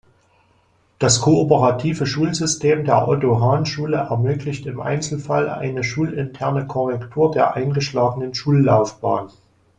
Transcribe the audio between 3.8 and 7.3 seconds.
ermöglicht im Einzelfall eine schulinterne Korrektur